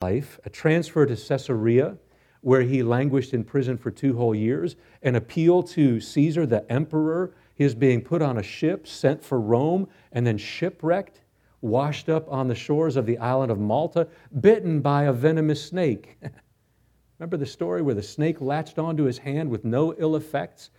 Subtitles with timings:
[0.00, 1.96] life, a transfer to Caesarea,
[2.42, 7.34] where he languished in prison for two whole years, an appeal to Caesar, the emperor,
[7.56, 11.22] his being put on a ship, sent for Rome, and then shipwrecked,
[11.62, 14.06] washed up on the shores of the island of Malta,
[14.40, 16.16] bitten by a venomous snake.
[17.18, 20.70] Remember the story where the snake latched onto his hand with no ill effects?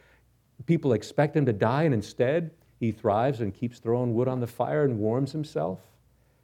[0.65, 4.47] People expect him to die, and instead, he thrives and keeps throwing wood on the
[4.47, 5.79] fire and warms himself.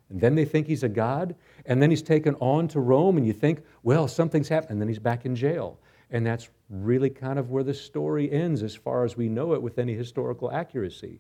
[0.10, 1.36] And then they think he's a god.
[1.66, 4.72] And then he's taken on to Rome, and you think, well, something's happened.
[4.72, 5.80] And then he's back in jail.
[6.12, 9.62] And that's really kind of where the story ends as far as we know it
[9.62, 11.20] with any historical accuracy.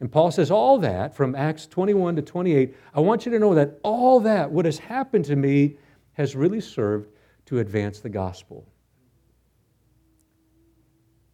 [0.00, 3.54] And Paul says, all that from Acts 21 to 28, I want you to know
[3.54, 5.76] that all that, what has happened to me,
[6.14, 7.08] has really served
[7.46, 8.66] to advance the gospel.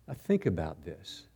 [0.07, 1.27] Now, think about this.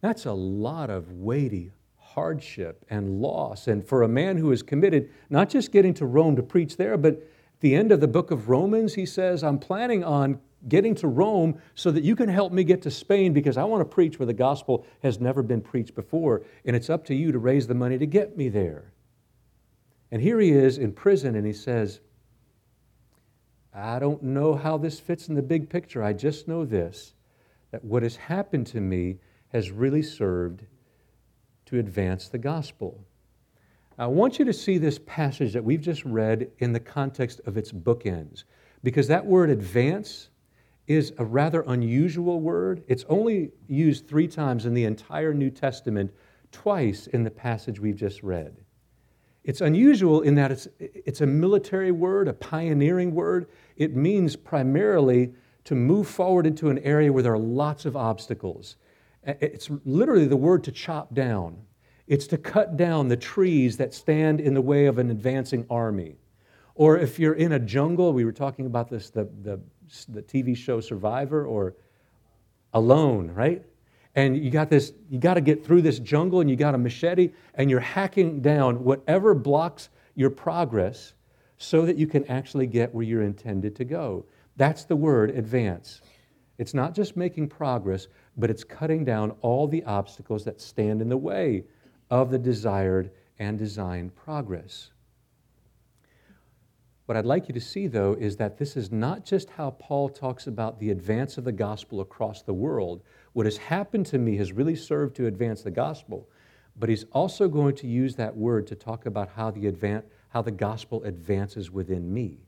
[0.00, 1.70] That's a lot of weighty
[2.14, 3.66] hardship and loss.
[3.66, 6.96] And for a man who is committed, not just getting to Rome to preach there,
[6.96, 10.94] but at the end of the book of Romans, he says, I'm planning on getting
[10.96, 13.94] to Rome so that you can help me get to Spain because I want to
[13.94, 16.42] preach where the gospel has never been preached before.
[16.64, 18.92] And it's up to you to raise the money to get me there.
[20.10, 22.00] And here he is in prison, and he says,
[23.74, 26.02] I don't know how this fits in the big picture.
[26.02, 27.14] I just know this
[27.70, 29.16] that what has happened to me
[29.48, 30.66] has really served
[31.72, 33.02] to advance the gospel.
[33.98, 37.56] I want you to see this passage that we've just read in the context of
[37.56, 38.44] its bookends,
[38.82, 40.28] because that word advance
[40.86, 42.84] is a rather unusual word.
[42.88, 46.12] It's only used three times in the entire New Testament,
[46.50, 48.54] twice in the passage we've just read.
[49.44, 53.46] It's unusual in that it's, it's a military word, a pioneering word.
[53.78, 55.32] It means primarily
[55.64, 58.76] to move forward into an area where there are lots of obstacles.
[59.24, 61.58] It's literally the word to chop down.
[62.06, 66.16] It's to cut down the trees that stand in the way of an advancing army.
[66.74, 69.60] Or if you're in a jungle, we were talking about this, the, the,
[70.08, 71.76] the TV show Survivor, or
[72.74, 73.62] Alone, right?
[74.14, 76.78] And you got this, you got to get through this jungle and you got a
[76.78, 81.14] machete and you're hacking down whatever blocks your progress
[81.56, 84.26] so that you can actually get where you're intended to go.
[84.56, 86.00] That's the word advance.
[86.58, 91.08] It's not just making progress, but it's cutting down all the obstacles that stand in
[91.08, 91.64] the way
[92.10, 94.90] of the desired and designed progress.
[97.06, 100.08] What I'd like you to see, though, is that this is not just how Paul
[100.08, 103.02] talks about the advance of the gospel across the world.
[103.32, 106.30] What has happened to me has really served to advance the gospel,
[106.76, 110.42] but he's also going to use that word to talk about how the, advan- how
[110.42, 112.46] the gospel advances within me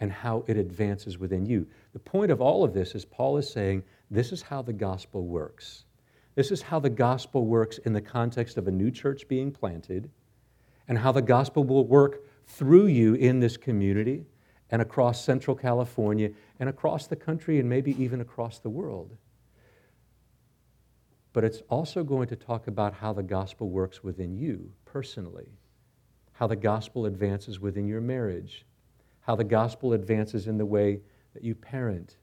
[0.00, 1.66] and how it advances within you.
[1.92, 5.26] The point of all of this is Paul is saying this is how the gospel
[5.26, 5.84] works.
[6.34, 10.10] This is how the gospel works in the context of a new church being planted,
[10.86, 14.24] and how the gospel will work through you in this community
[14.70, 19.16] and across Central California and across the country and maybe even across the world.
[21.32, 25.48] But it's also going to talk about how the gospel works within you personally,
[26.32, 28.64] how the gospel advances within your marriage,
[29.28, 31.02] how the gospel advances in the way
[31.34, 32.16] that you parent.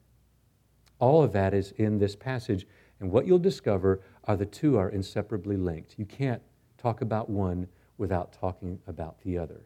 [0.98, 2.66] All of that is in this passage.
[2.98, 5.94] And what you'll discover are the two are inseparably linked.
[5.98, 6.42] You can't
[6.76, 9.60] talk about one without talking about the other.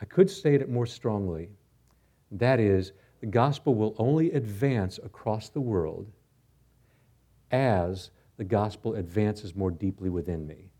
[0.00, 1.50] I could state it more strongly.
[2.30, 6.12] That is, the gospel will only advance across the world
[7.50, 10.70] as the gospel advances more deeply within me.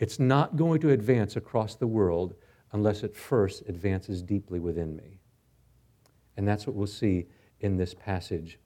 [0.00, 2.34] It's not going to advance across the world
[2.72, 5.18] unless it first advances deeply within me.
[6.36, 7.26] And that's what we'll see
[7.60, 8.58] in this passage.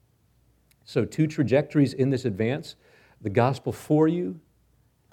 [0.83, 2.75] So, two trajectories in this advance
[3.21, 4.39] the gospel for you,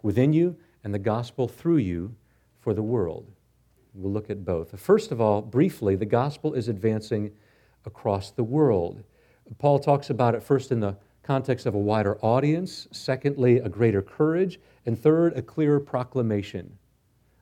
[0.02, 2.14] within you, and the gospel through you
[2.60, 3.30] for the world.
[3.94, 4.78] We'll look at both.
[4.78, 7.30] First of all, briefly, the gospel is advancing
[7.86, 9.02] across the world.
[9.58, 14.02] Paul talks about it first in the context of a wider audience, secondly, a greater
[14.02, 16.78] courage, and third, a clearer proclamation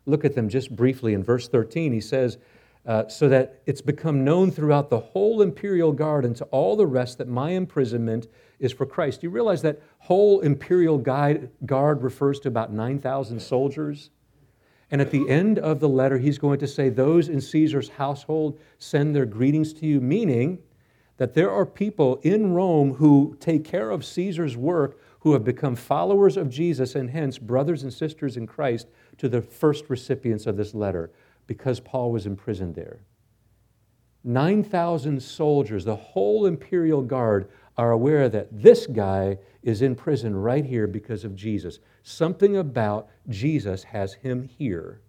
[0.07, 1.15] look at them just briefly.
[1.15, 2.39] In verse 13, he says,
[2.87, 6.87] uh, So that it's become known throughout the whole imperial guard and to all the
[6.87, 8.27] rest that my imprisonment
[8.59, 9.21] is for Christ.
[9.21, 14.11] Do You realize that whole imperial guide, guard refers to about 9,000 soldiers?
[14.91, 18.59] And at the end of the letter, he's going to say, Those in Caesar's household
[18.79, 20.59] send their greetings to you, meaning
[21.21, 25.77] that there are people in Rome who take care of Caesar's work who have become
[25.77, 28.89] followers of Jesus and hence brothers and sisters in Christ
[29.21, 31.11] to the first recipients of this letter
[31.47, 33.01] because Paul was imprisoned there.
[34.25, 40.65] 9,000 soldiers, the whole imperial guard, are aware that this guy is in prison right
[40.65, 41.81] here because of Jesus.
[42.03, 45.03] Something about Jesus has him here.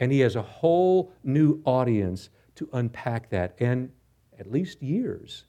[0.00, 3.92] And he has a whole new audience to unpack that, and
[4.40, 5.44] at least years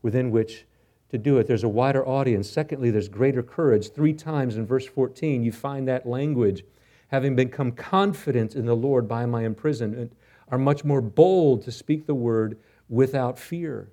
[0.00, 0.64] within which
[1.10, 1.46] to do it.
[1.46, 2.48] There's a wider audience.
[2.48, 3.90] Secondly, there's greater courage.
[3.90, 6.64] Three times in verse 14, you find that language.
[7.10, 10.12] Having become confident in the Lord by my imprisonment,
[10.50, 12.58] are much more bold to speak the word
[12.88, 13.90] without fear.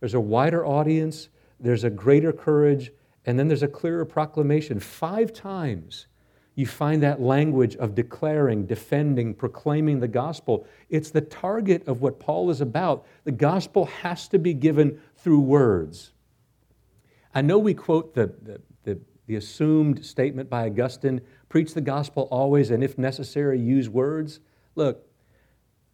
[0.00, 1.28] There's a wider audience,
[1.58, 2.92] there's a greater courage,
[3.24, 4.78] and then there's a clearer proclamation.
[4.78, 6.06] Five times
[6.54, 10.66] you find that language of declaring, defending, proclaiming the gospel.
[10.90, 13.06] It's the target of what Paul is about.
[13.24, 16.12] The gospel has to be given through words.
[17.34, 21.20] I know we quote the, the, the, the assumed statement by Augustine
[21.54, 24.40] preach the gospel always, and if necessary, use words.
[24.74, 25.06] Look,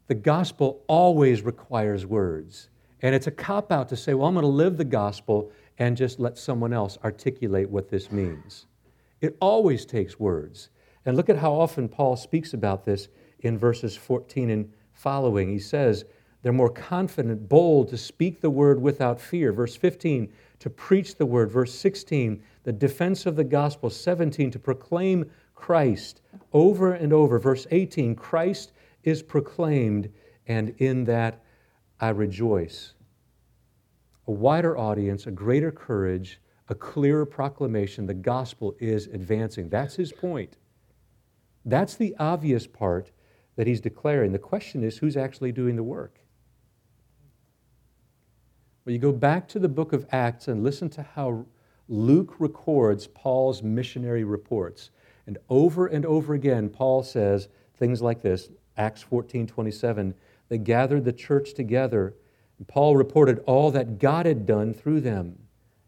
[0.06, 2.70] the gospel always requires words.
[3.02, 5.98] And it's a cop out to say, well, I'm going to live the gospel and
[5.98, 8.68] just let someone else articulate what this means.
[9.20, 10.70] It always takes words.
[11.04, 13.08] And look at how often Paul speaks about this
[13.40, 15.50] in verses 14 and following.
[15.50, 16.06] He says,
[16.42, 19.52] they're more confident, bold to speak the word without fear.
[19.52, 21.50] Verse 15, to preach the word.
[21.50, 23.90] Verse 16, the defense of the gospel.
[23.90, 25.30] 17, to proclaim
[25.60, 26.22] Christ
[26.52, 27.38] over and over.
[27.38, 28.72] Verse 18, Christ
[29.04, 30.10] is proclaimed,
[30.46, 31.42] and in that
[32.00, 32.94] I rejoice.
[34.26, 38.06] A wider audience, a greater courage, a clearer proclamation.
[38.06, 39.68] The gospel is advancing.
[39.68, 40.56] That's his point.
[41.64, 43.10] That's the obvious part
[43.56, 44.32] that he's declaring.
[44.32, 46.20] The question is who's actually doing the work?
[48.84, 51.44] Well, you go back to the book of Acts and listen to how
[51.88, 54.90] Luke records Paul's missionary reports.
[55.30, 57.46] And over and over again, Paul says
[57.76, 60.12] things like this Acts 14 27.
[60.48, 62.16] They gathered the church together,
[62.58, 65.38] and Paul reported all that God had done through them.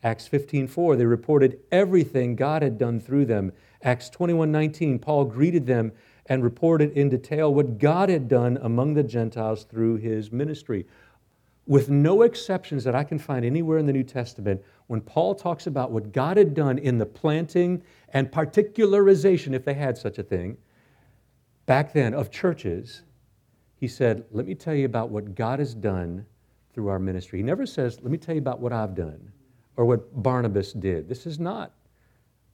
[0.01, 3.51] Acts 15:4 they reported everything God had done through them.
[3.83, 5.91] Acts 21:19 Paul greeted them
[6.27, 10.87] and reported in detail what God had done among the Gentiles through his ministry.
[11.67, 15.67] With no exceptions that I can find anywhere in the New Testament, when Paul talks
[15.67, 20.23] about what God had done in the planting and particularization, if they had such a
[20.25, 20.57] thing,
[21.67, 23.03] back then of churches,
[23.77, 26.27] he said, Let me tell you about what God has done
[26.73, 27.39] through our ministry.
[27.39, 29.31] He never says, Let me tell you about what I've done
[29.77, 31.09] or what Barnabas did.
[31.09, 31.73] This is not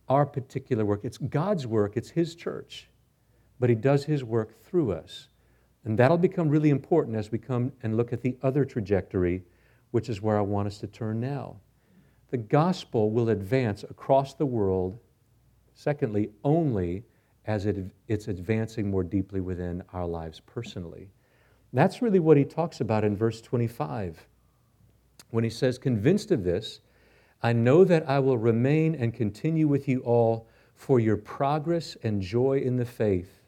[0.08, 2.88] our particular work, it's God's work, it's His church.
[3.60, 5.28] But He does His work through us.
[5.88, 9.42] And that'll become really important as we come and look at the other trajectory,
[9.90, 11.56] which is where I want us to turn now.
[12.30, 14.98] The gospel will advance across the world,
[15.72, 17.04] secondly, only
[17.46, 21.08] as it, it's advancing more deeply within our lives personally.
[21.72, 24.26] That's really what he talks about in verse 25
[25.30, 26.80] when he says, Convinced of this,
[27.42, 32.20] I know that I will remain and continue with you all for your progress and
[32.20, 33.40] joy in the faith.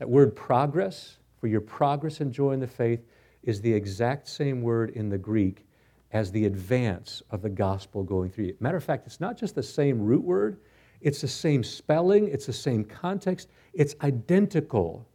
[0.00, 3.04] That word progress, for your progress and joy in the faith,
[3.42, 5.66] is the exact same word in the Greek
[6.12, 8.56] as the advance of the gospel going through you.
[8.60, 10.58] Matter of fact, it's not just the same root word,
[11.00, 15.06] it's the same spelling, it's the same context, it's identical.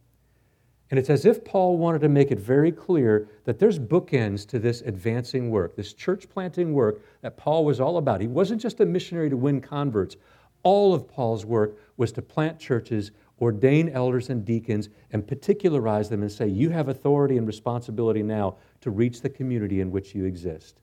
[0.90, 4.58] And it's as if Paul wanted to make it very clear that there's bookends to
[4.58, 8.20] this advancing work, this church planting work that Paul was all about.
[8.20, 10.16] He wasn't just a missionary to win converts.
[10.62, 13.10] All of Paul's work was to plant churches,
[13.42, 18.56] ordain elders and deacons, and particularize them and say, You have authority and responsibility now
[18.80, 20.78] to reach the community in which you exist.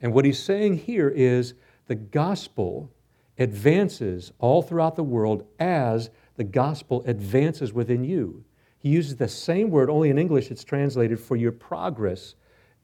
[0.00, 1.54] And what he's saying here is
[1.86, 2.90] the gospel
[3.38, 8.44] advances all throughout the world as the gospel advances within you.
[8.78, 12.34] He uses the same word, only in English it's translated for your progress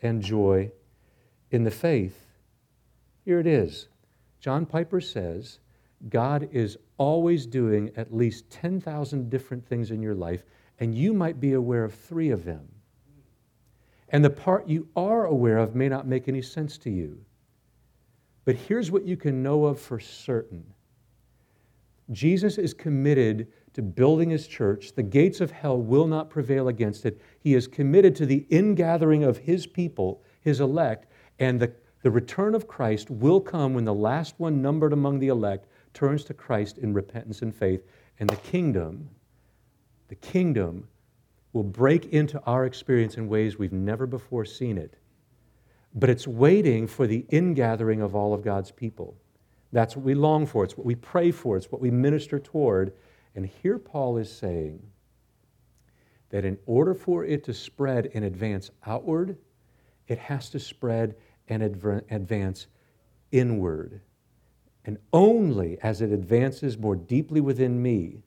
[0.01, 0.71] and joy
[1.51, 2.27] in the faith.
[3.25, 3.89] Here it is.
[4.39, 5.59] John Piper says,
[6.09, 10.45] God is always doing at least 10,000 different things in your life,
[10.81, 12.69] and you might be aware of three of them.
[14.11, 17.21] And the part you are aware of may not make any sense to you.
[18.45, 20.65] But here's what you can know of for certain
[22.11, 24.95] Jesus is committed to building his church.
[24.95, 27.21] The gates of hell will not prevail against it.
[27.41, 31.07] He is committed to the ingathering of his people, his elect,
[31.39, 35.29] and the, the return of Christ will come when the last one numbered among the
[35.29, 35.67] elect
[35.99, 37.83] turns to Christ in repentance and faith.
[38.21, 39.11] And the kingdom,
[40.07, 40.87] the kingdom
[41.53, 44.95] will break into our experience in ways we've never before seen it.
[45.95, 49.17] But it's waiting for the ingathering of all of God's people.
[49.73, 50.63] That's what we long for.
[50.63, 51.57] It's what we pray for.
[51.57, 52.93] It's what we minister toward.
[53.35, 54.81] And here Paul is saying
[56.31, 59.37] that in order for it to spread and advance outward,
[60.07, 61.17] it has to spread
[61.49, 62.69] and advance
[63.33, 64.01] inward.
[64.89, 68.23] And only as it advances more deeply within me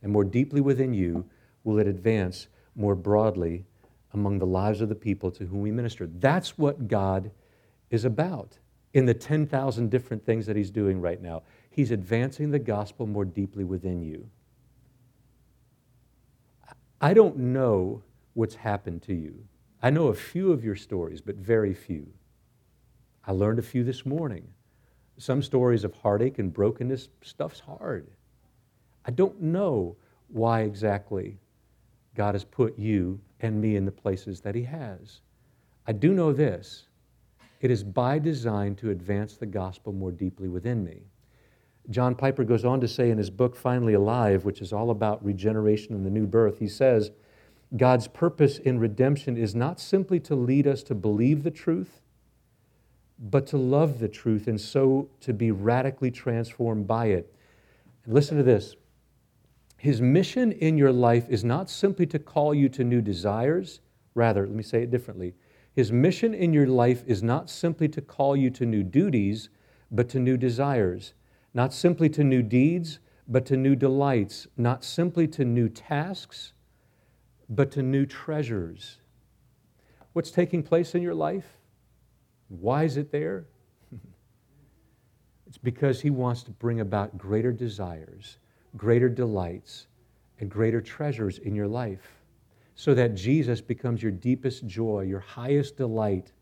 [0.00, 1.28] and more deeply within you
[1.64, 3.64] will it advance more broadly
[4.12, 6.06] among the lives of the people to whom we minister.
[6.06, 7.32] That's what God
[7.90, 8.58] is about
[8.92, 11.42] in the 10,000 different things that He's doing right now.
[11.68, 14.30] He's advancing the gospel more deeply within you.
[17.00, 18.04] I don't know
[18.34, 19.48] what's happened to you.
[19.82, 22.06] I know a few of your stories, but very few.
[23.26, 24.46] I learned a few this morning.
[25.18, 28.08] Some stories of heartache and brokenness, stuff's hard.
[29.04, 29.96] I don't know
[30.28, 31.38] why exactly
[32.14, 35.20] God has put you and me in the places that He has.
[35.86, 36.84] I do know this
[37.60, 41.02] it is by design to advance the gospel more deeply within me.
[41.90, 45.24] John Piper goes on to say in his book, Finally Alive, which is all about
[45.24, 47.10] regeneration and the new birth, he says,
[47.76, 52.02] God's purpose in redemption is not simply to lead us to believe the truth,
[53.18, 57.34] but to love the truth and so to be radically transformed by it.
[58.04, 58.76] And listen to this
[59.76, 63.80] His mission in your life is not simply to call you to new desires,
[64.14, 65.34] rather, let me say it differently.
[65.72, 69.48] His mission in your life is not simply to call you to new duties,
[69.90, 71.14] but to new desires
[71.54, 76.52] not simply to new deeds, but to new delights, not simply to new tasks,
[77.48, 78.98] but to new treasures.
[80.12, 81.58] What's taking place in your life?
[82.60, 83.46] Why is it there?
[85.46, 88.38] it's because He wants to bring about greater desires,
[88.76, 89.86] greater delights,
[90.40, 92.24] and greater treasures in your life
[92.74, 96.32] so that Jesus becomes your deepest joy, your highest delight,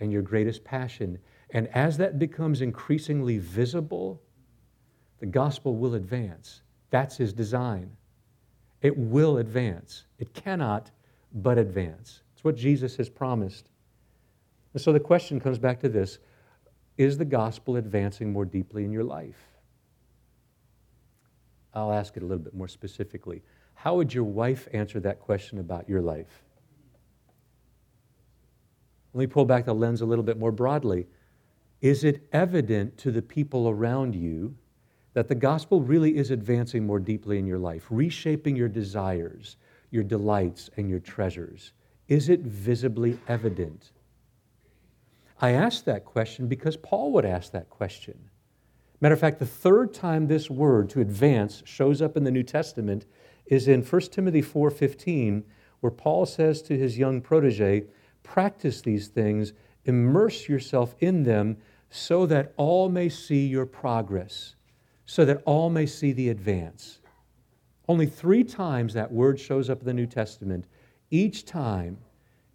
[0.00, 1.18] and your greatest passion.
[1.50, 4.20] And as that becomes increasingly visible,
[5.20, 6.62] the gospel will advance.
[6.90, 7.96] That's his design.
[8.80, 10.06] It will advance.
[10.18, 10.90] It cannot
[11.32, 12.22] but advance.
[12.34, 13.68] It's what Jesus has promised.
[14.72, 16.18] And so the question comes back to this
[16.96, 19.48] Is the gospel advancing more deeply in your life?
[21.74, 23.42] I'll ask it a little bit more specifically.
[23.74, 26.44] How would your wife answer that question about your life?
[29.14, 31.06] Let me pull back the lens a little bit more broadly.
[31.80, 34.54] Is it evident to the people around you
[35.14, 39.56] that the gospel really is advancing more deeply in your life, reshaping your desires,
[39.90, 41.72] your delights, and your treasures?
[42.08, 43.92] Is it visibly evident?
[45.42, 48.30] I ask that question because Paul would ask that question.
[49.00, 52.44] Matter of fact, the third time this word to advance shows up in the New
[52.44, 53.04] Testament
[53.44, 55.44] is in 1 Timothy 4:15,
[55.80, 57.84] where Paul says to his young protege,
[58.22, 59.52] "Practice these things,
[59.84, 61.58] immerse yourself in them,
[61.90, 64.54] so that all may see your progress."
[65.04, 67.00] so that all may see the advance.
[67.86, 70.66] Only three times that word shows up in the New Testament.
[71.10, 71.98] Each time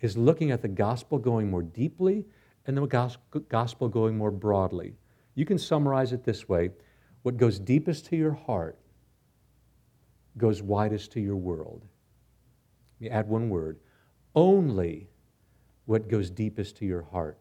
[0.02, 2.26] is looking at the gospel going more deeply
[2.68, 3.18] and the
[3.50, 4.94] gospel going more broadly.
[5.36, 6.72] You can summarize it this way
[7.24, 8.78] what goes deepest to your heart
[10.38, 11.84] goes widest to your world.
[13.00, 13.80] Let me add one word.
[14.36, 15.10] Only
[15.86, 17.40] what goes deepest to your heart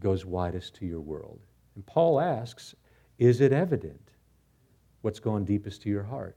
[0.00, 1.40] goes widest to your world.
[1.76, 2.74] And Paul asks,
[3.18, 4.10] is it evident
[5.02, 6.36] what's gone deepest to your heart?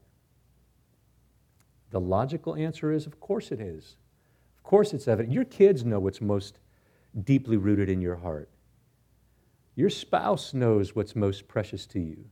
[1.90, 3.96] The logical answer is of course it is.
[4.56, 5.34] Of course it's evident.
[5.34, 6.58] Your kids know what's most
[7.24, 8.48] deeply rooted in your heart.
[9.74, 12.24] Your spouse knows what's most precious to you.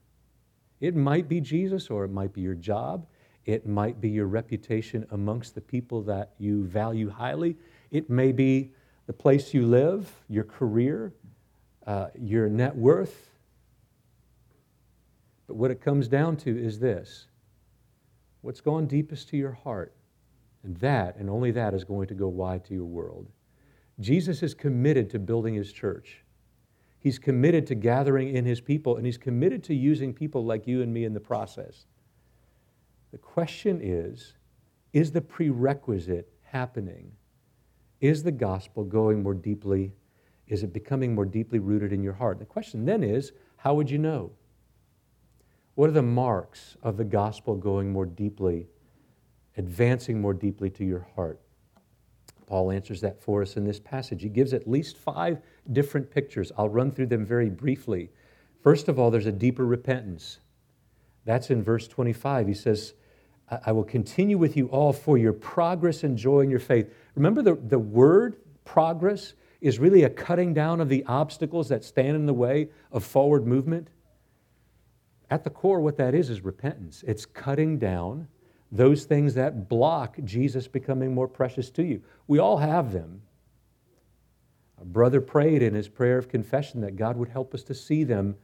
[0.81, 3.07] It might be Jesus, or it might be your job.
[3.45, 7.57] It might be your reputation amongst the people that you value highly.
[7.91, 8.73] It may be
[9.07, 11.13] the place you live, your career,
[11.87, 13.35] uh, your net worth,
[15.47, 17.27] but what it comes down to is this
[18.41, 19.95] what's gone deepest to your heart?
[20.63, 23.29] And that, and only that, is going to go wide to your world.
[24.01, 26.25] Jesus is committed to building his church.
[26.99, 30.83] He's committed to gathering in his people, and he's committed to using people like you
[30.83, 31.87] and me in the process.
[33.13, 34.35] The question is
[34.93, 37.13] is the prerequisite happening?
[38.01, 39.93] Is the gospel going more deeply?
[40.47, 42.39] Is it becoming more deeply rooted in your heart?
[42.39, 44.33] The question then is how would you know?
[45.75, 48.69] What are the marks of the gospel going more deeply,
[49.57, 51.41] advancing more deeply to your heart?
[52.47, 54.23] Paul answers that for us in this passage.
[54.23, 55.39] He gives at least five
[55.73, 56.53] different pictures.
[56.59, 58.11] I'll run through them very briefly.
[58.63, 60.39] First of all, there's a deeper repentance.
[61.25, 62.47] That's in verse 25.
[62.49, 62.95] He says,
[63.65, 66.93] I will continue with you all for your progress and joy in your faith.
[67.15, 72.17] Remember, the, the word progress is really a cutting down of the obstacles that stand
[72.17, 73.89] in the way of forward movement.
[75.31, 77.05] At the core, what that is, is repentance.
[77.07, 78.29] It's cutting down
[78.75, 82.03] those things that block Jesus becoming more precious to you.
[82.27, 83.23] We all have them.
[84.81, 88.03] A brother prayed in his prayer of confession that God would help us to see
[88.03, 88.35] them,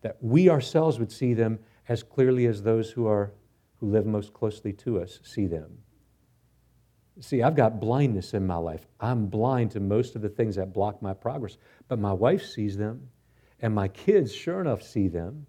[0.00, 3.32] that we ourselves would see them as clearly as those who are
[3.76, 5.78] who live most closely to us see them.
[7.20, 8.86] See, I've got blindness in my life.
[8.98, 12.76] I'm blind to most of the things that block my progress, but my wife sees
[12.76, 13.10] them,
[13.60, 15.46] and my kids, sure enough, see them.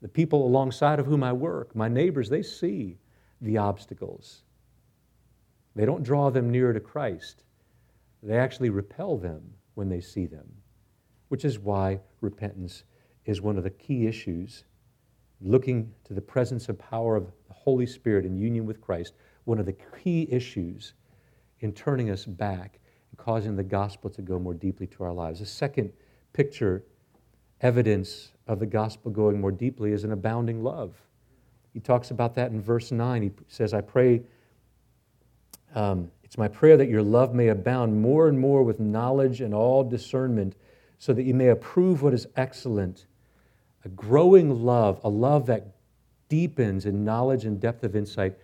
[0.00, 2.96] The people alongside of whom I work, my neighbors, they see
[3.40, 4.42] the obstacles.
[5.74, 7.44] They don't draw them nearer to Christ,
[8.22, 10.46] they actually repel them when they see them,
[11.28, 12.84] which is why repentance
[13.24, 14.64] is one of the key issues.
[15.42, 19.58] Looking to the presence and power of the Holy Spirit in union with Christ, one
[19.58, 20.92] of the key issues
[21.60, 22.78] in turning us back
[23.10, 25.40] and causing the gospel to go more deeply to our lives.
[25.40, 25.92] The second
[26.34, 26.84] picture,
[27.62, 30.94] evidence of the gospel going more deeply, is an abounding love.
[31.72, 33.22] He talks about that in verse 9.
[33.22, 34.22] He says, I pray,
[35.74, 39.54] um, it's my prayer that your love may abound more and more with knowledge and
[39.54, 40.56] all discernment,
[40.98, 43.06] so that you may approve what is excellent.
[43.84, 45.74] A growing love, a love that
[46.28, 48.36] deepens in knowledge and depth of insight.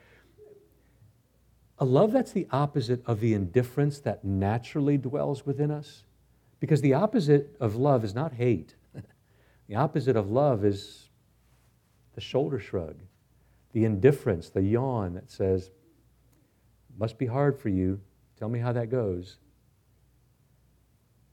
[1.78, 6.04] A love that's the opposite of the indifference that naturally dwells within us.
[6.58, 8.74] Because the opposite of love is not hate,
[9.68, 11.10] the opposite of love is
[12.14, 12.96] the shoulder shrug
[13.76, 15.70] the indifference, the yawn that says,
[16.96, 18.00] must be hard for you.
[18.38, 19.36] Tell me how that goes.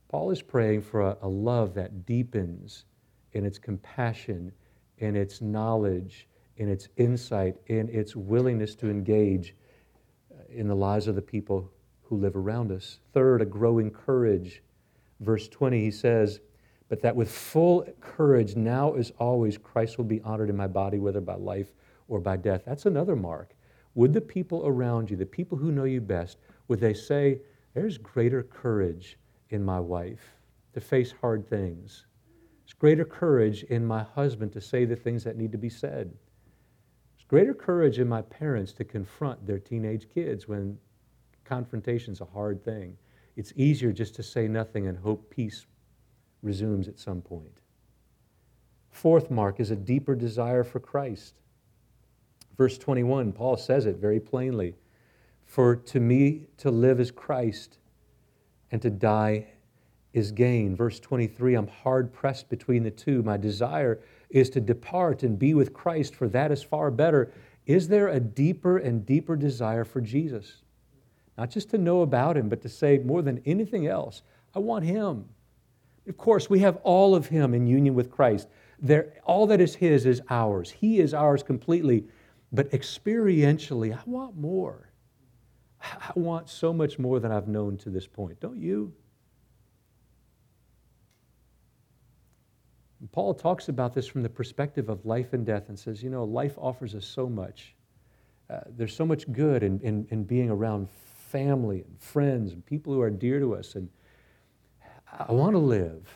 [0.10, 2.84] Paul is praying for a, a love that deepens
[3.32, 4.52] in its compassion,
[4.98, 9.56] in its knowledge, in its insight, in its willingness to engage
[10.30, 11.72] uh, in the lives of the people
[12.02, 13.00] who live around us.
[13.14, 14.62] Third, a growing courage.
[15.22, 16.42] Verse 20, he says,
[16.90, 21.00] But that with full courage, now as always, Christ will be honored in my body,
[21.00, 21.72] whether by life
[22.14, 22.62] or by death.
[22.64, 23.56] That's another mark.
[23.96, 27.40] Would the people around you, the people who know you best, would they say,
[27.74, 29.18] There's greater courage
[29.50, 30.36] in my wife
[30.74, 32.06] to face hard things?
[32.64, 36.14] There's greater courage in my husband to say the things that need to be said.
[37.16, 40.78] There's greater courage in my parents to confront their teenage kids when
[41.46, 42.96] confrontation's a hard thing.
[43.36, 45.66] It's easier just to say nothing and hope peace
[46.44, 47.60] resumes at some point.
[48.92, 51.34] Fourth mark is a deeper desire for Christ.
[52.58, 54.76] Verse 21, Paul says it very plainly
[55.46, 57.78] For to me to live is Christ,
[58.72, 59.48] and to die
[60.14, 60.76] is gain.
[60.76, 63.24] Verse 23, I'm hard pressed between the two.
[63.24, 67.32] My desire is to depart and be with Christ, for that is far better.
[67.66, 70.62] Is there a deeper and deeper desire for Jesus?
[71.38, 74.22] Not just to know about him, but to say more than anything else,
[74.56, 75.26] I want him.
[76.08, 78.48] Of course, we have all of him in union with Christ.
[78.80, 80.70] There, all that is his is ours.
[80.70, 82.06] He is ours completely.
[82.54, 84.92] But experientially, I want more.
[85.82, 88.40] I want so much more than I've known to this point.
[88.40, 88.94] Don't you?
[93.12, 96.24] Paul talks about this from the perspective of life and death and says, you know,
[96.24, 97.76] life offers us so much.
[98.50, 100.90] Uh, there's so much good in, in, in, being around
[101.30, 103.76] family and friends and people who are dear to us.
[103.76, 103.90] And
[105.12, 106.08] I want to live.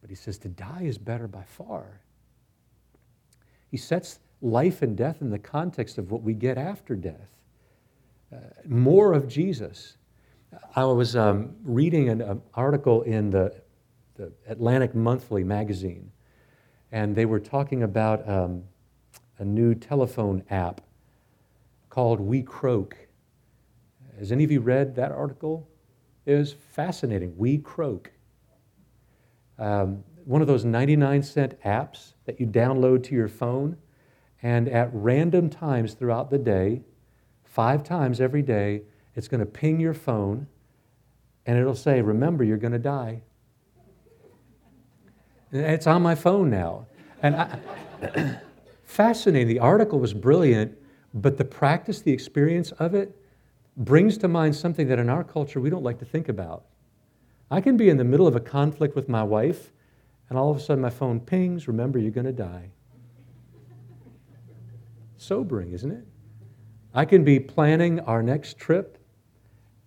[0.00, 2.00] But he says to die is better by far.
[3.70, 7.38] He sets life and death in the context of what we get after death.
[8.30, 9.96] Uh, more of Jesus.
[10.76, 13.54] I was um, reading an, an, article in the,
[14.16, 16.12] the, Atlantic Monthly magazine,
[16.92, 18.62] and they were talking about um,
[19.38, 20.82] a new telephone app
[21.88, 22.92] called WeCroak.
[24.18, 25.66] Has any of you read that article?
[26.26, 27.32] It was fascinating.
[27.32, 28.08] WeCroak.
[29.58, 33.76] Um, one of those 99 cent apps that you download to your phone
[34.44, 36.82] and at random times throughout the day,
[37.44, 38.82] five times every day,
[39.14, 40.46] it's going to ping your phone
[41.46, 43.22] and it'll say, Remember, you're going to die.
[45.50, 46.86] it's on my phone now.
[47.22, 48.38] And I,
[48.84, 49.48] fascinating.
[49.48, 50.76] The article was brilliant,
[51.14, 53.16] but the practice, the experience of it,
[53.78, 56.66] brings to mind something that in our culture we don't like to think about.
[57.50, 59.72] I can be in the middle of a conflict with my wife,
[60.28, 62.72] and all of a sudden my phone pings, Remember, you're going to die
[65.24, 66.06] sobering, isn't it?
[66.92, 68.98] I can be planning our next trip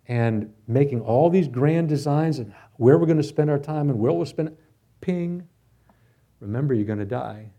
[0.06, 3.98] and making all these grand designs and where we're going to spend our time and
[3.98, 4.60] where we'll spend it.
[5.00, 5.46] Ping.
[6.40, 7.50] Remember, you're going to die.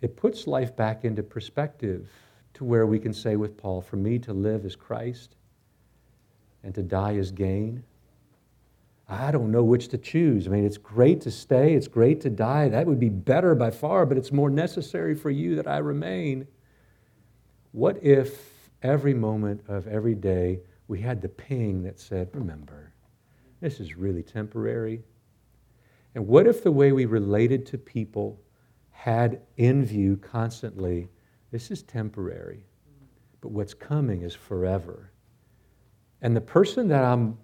[0.00, 2.10] It puts life back into perspective
[2.54, 5.36] to where we can say with Paul, for me to live is Christ
[6.62, 7.82] and to die is gain.
[9.08, 10.46] I don't know which to choose.
[10.46, 12.68] I mean, it's great to stay, it's great to die.
[12.68, 16.46] That would be better by far, but it's more necessary for you that I remain.
[17.72, 22.92] What if every moment of every day we had the ping that said, Remember,
[23.60, 25.02] this is really temporary?
[26.14, 28.40] And what if the way we related to people
[28.90, 31.08] had in view constantly
[31.52, 32.66] this is temporary,
[33.40, 35.12] but what's coming is forever.
[36.22, 37.38] And the person that I'm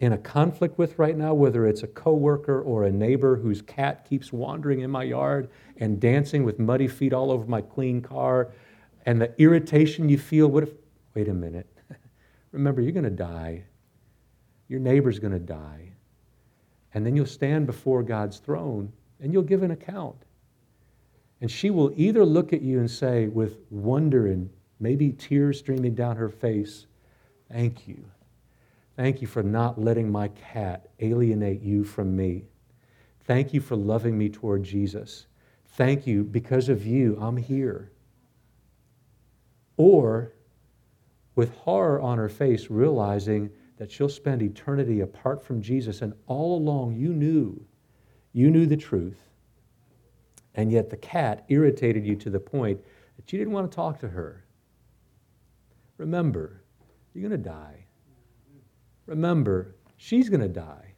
[0.00, 4.06] in a conflict with right now, whether it's a coworker or a neighbor whose cat
[4.08, 8.50] keeps wandering in my yard and dancing with muddy feet all over my clean car,
[9.04, 10.70] and the irritation you feel, what if,
[11.14, 11.66] wait a minute.
[12.52, 13.64] Remember, you're going to die.
[14.68, 15.92] Your neighbor's going to die.
[16.94, 20.16] And then you'll stand before God's throne and you'll give an account.
[21.42, 25.94] And she will either look at you and say, with wonder and maybe tears streaming
[25.94, 26.86] down her face,
[27.50, 28.04] Thank you.
[29.00, 32.44] Thank you for not letting my cat alienate you from me.
[33.24, 35.26] Thank you for loving me toward Jesus.
[35.68, 36.22] Thank you.
[36.22, 37.92] Because of you, I'm here.
[39.78, 40.34] Or
[41.34, 46.58] with horror on her face, realizing that she'll spend eternity apart from Jesus, and all
[46.58, 47.64] along you knew,
[48.34, 49.30] you knew the truth,
[50.54, 52.78] and yet the cat irritated you to the point
[53.16, 54.44] that you didn't want to talk to her.
[55.96, 56.64] Remember,
[57.14, 57.86] you're going to die.
[59.10, 60.94] Remember, she's going to die.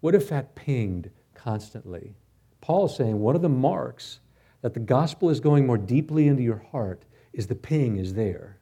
[0.00, 2.14] What if that pinged constantly?
[2.60, 4.20] Paul is saying one of the marks
[4.60, 8.58] that the gospel is going more deeply into your heart is the ping is there.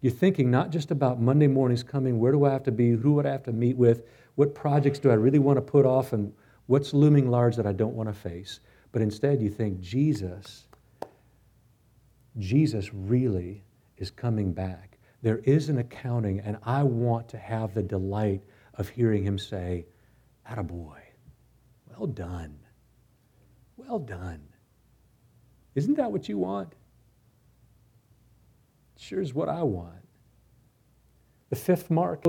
[0.00, 3.12] You're thinking not just about Monday mornings coming, where do I have to be, who
[3.12, 4.02] would I have to meet with,
[4.36, 6.32] what projects do I really want to put off, and
[6.68, 8.60] what's looming large that I don't want to face.
[8.92, 10.64] But instead, you think, Jesus,
[12.38, 13.62] Jesus really
[13.98, 14.89] is coming back.
[15.22, 18.42] There is an accounting, and I want to have the delight
[18.74, 19.86] of hearing him say,
[20.50, 21.00] Attaboy,
[21.86, 22.58] well done.
[23.76, 24.42] Well done.
[25.74, 26.74] Isn't that what you want?
[28.96, 29.94] Sure is what I want.
[31.50, 32.18] The fifth mark